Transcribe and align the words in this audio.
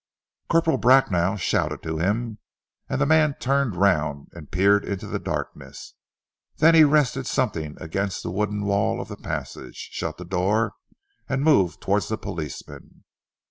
Corporal 0.49 0.79
Bracknell 0.79 1.37
shouted 1.37 1.83
to 1.83 1.99
him, 1.99 2.39
and 2.89 2.99
the 2.99 3.05
man 3.05 3.35
turned 3.39 3.75
round 3.75 4.29
and 4.33 4.49
peered 4.49 4.83
into 4.83 5.05
the 5.05 5.19
darkness, 5.19 5.93
then 6.57 6.73
he 6.73 6.83
rested 6.83 7.27
something 7.27 7.77
against 7.79 8.23
the 8.23 8.31
wooden 8.31 8.65
wall 8.65 8.99
of 8.99 9.09
the 9.09 9.17
passage, 9.17 9.89
shut 9.91 10.17
the 10.17 10.25
door, 10.25 10.73
and 11.29 11.43
moved 11.43 11.81
towards 11.81 12.07
the 12.07 12.17
policeman. 12.17 13.03